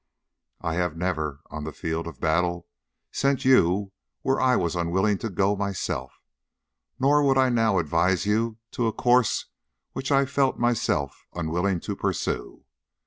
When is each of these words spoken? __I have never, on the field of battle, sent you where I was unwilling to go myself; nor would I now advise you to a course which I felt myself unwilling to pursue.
__I 0.67 0.73
have 0.77 0.97
never, 0.97 1.41
on 1.51 1.63
the 1.63 1.71
field 1.71 2.07
of 2.07 2.19
battle, 2.19 2.65
sent 3.11 3.45
you 3.45 3.91
where 4.23 4.41
I 4.41 4.55
was 4.55 4.75
unwilling 4.75 5.19
to 5.19 5.29
go 5.29 5.55
myself; 5.55 6.23
nor 6.99 7.21
would 7.21 7.37
I 7.37 7.49
now 7.49 7.77
advise 7.77 8.25
you 8.25 8.57
to 8.71 8.87
a 8.87 8.93
course 8.93 9.45
which 9.93 10.11
I 10.11 10.25
felt 10.25 10.57
myself 10.57 11.27
unwilling 11.35 11.81
to 11.81 11.95
pursue. 11.95 12.65